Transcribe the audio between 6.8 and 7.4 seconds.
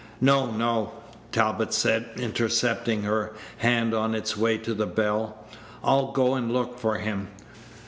him.